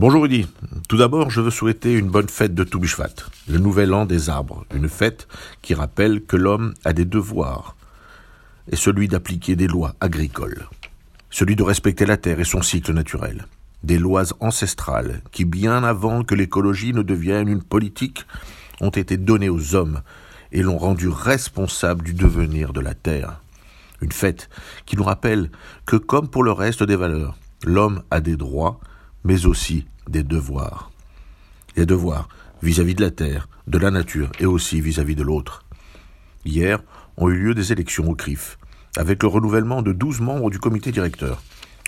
[0.00, 0.46] Bonjour Rudy.
[0.88, 3.12] Tout d'abord, je veux souhaiter une bonne fête de Toubishvat,
[3.50, 5.28] le nouvel an des arbres, une fête
[5.60, 7.76] qui rappelle que l'homme a des devoirs,
[8.72, 10.66] et celui d'appliquer des lois agricoles,
[11.28, 13.44] celui de respecter la terre et son cycle naturel,
[13.82, 18.24] des lois ancestrales qui, bien avant que l'écologie ne devienne une politique,
[18.80, 20.00] ont été données aux hommes
[20.50, 23.42] et l'ont rendu responsable du devenir de la terre.
[24.00, 24.48] Une fête
[24.86, 25.50] qui nous rappelle
[25.84, 27.36] que, comme pour le reste des valeurs,
[27.66, 28.80] l'homme a des droits,
[29.24, 30.90] mais aussi des devoirs.
[31.76, 32.28] Les devoirs
[32.62, 35.64] vis-à-vis de la terre, de la nature et aussi vis-à-vis de l'autre.
[36.44, 36.82] Hier
[37.16, 38.58] ont eu lieu des élections au CRIF,
[38.96, 41.42] avec le renouvellement de douze membres du comité directeur.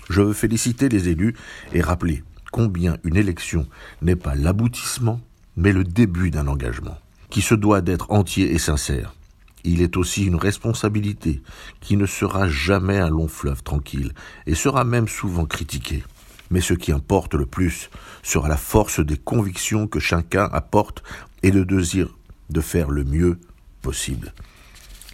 [0.09, 1.35] Je veux féliciter les élus
[1.73, 3.67] et rappeler combien une élection
[4.01, 5.19] n'est pas l'aboutissement,
[5.57, 6.97] mais le début d'un engagement,
[7.29, 9.15] qui se doit d'être entier et sincère.
[9.63, 11.41] Il est aussi une responsabilité
[11.79, 14.13] qui ne sera jamais un long fleuve tranquille
[14.45, 16.03] et sera même souvent critiqué.
[16.53, 17.89] Mais ce qui importe le plus
[18.21, 21.01] sera la force des convictions que chacun apporte
[21.41, 22.15] et le désir
[22.51, 23.39] de faire le mieux
[23.81, 24.35] possible.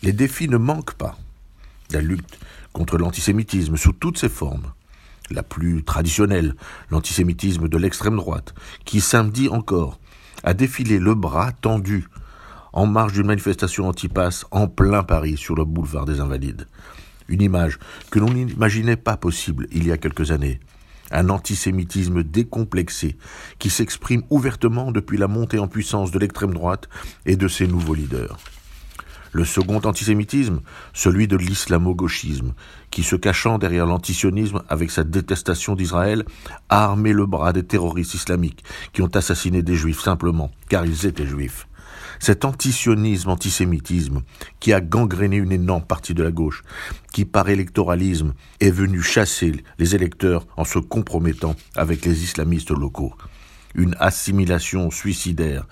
[0.01, 1.17] Les défis ne manquent pas.
[1.91, 2.37] La lutte
[2.73, 4.73] contre l'antisémitisme sous toutes ses formes,
[5.31, 6.57] la plus traditionnelle,
[6.91, 9.97] l'antisémitisme de l'extrême droite, qui samedi encore
[10.43, 12.09] a défilé le bras tendu
[12.73, 16.67] en marge d'une manifestation anti-passe en plein Paris sur le boulevard des Invalides.
[17.29, 17.79] Une image
[18.11, 20.59] que l'on n'imaginait pas possible il y a quelques années.
[21.11, 23.17] Un antisémitisme décomplexé
[23.57, 26.89] qui s'exprime ouvertement depuis la montée en puissance de l'extrême droite
[27.25, 28.37] et de ses nouveaux leaders.
[29.31, 32.53] Le second antisémitisme, celui de l'islamo-gauchisme,
[32.89, 36.25] qui, se cachant derrière l'antisionisme avec sa détestation d'Israël,
[36.69, 41.05] a armé le bras des terroristes islamiques qui ont assassiné des juifs simplement car ils
[41.05, 41.68] étaient juifs.
[42.19, 44.21] Cet antisionisme, antisémitisme,
[44.59, 46.63] qui a gangréné une énorme partie de la gauche,
[47.13, 53.13] qui par électoralisme est venu chasser les électeurs en se compromettant avec les islamistes locaux.
[53.75, 55.67] Une assimilation suicidaire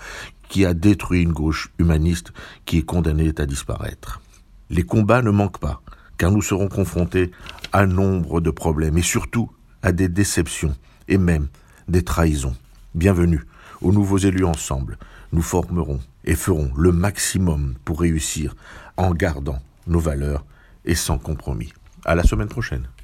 [0.50, 2.32] qui a détruit une gauche humaniste
[2.66, 4.22] qui est condamnée à disparaître.
[4.70, 5.82] Les combats ne manquent pas,
[6.18, 7.32] car nous serons confrontés
[7.74, 9.50] à nombre de problèmes et surtout
[9.82, 10.76] à des déceptions
[11.08, 11.48] et même
[11.88, 12.56] des trahisons.
[12.96, 13.44] Bienvenue
[13.82, 14.98] aux nouveaux élus ensemble.
[15.32, 18.56] Nous formerons et ferons le maximum pour réussir
[18.98, 20.46] en gardant nos valeurs
[20.86, 21.74] et sans compromis.
[22.06, 22.88] À la semaine prochaine.